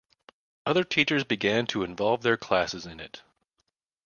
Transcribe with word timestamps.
Other 0.65 0.83
teachers 0.83 1.23
began 1.23 1.67
to 1.67 1.83
involve 1.83 2.23
their 2.23 2.35
classes 2.35 2.87
in 2.87 2.99
it. 2.99 3.21